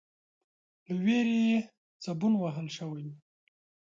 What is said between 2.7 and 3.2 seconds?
شوی و،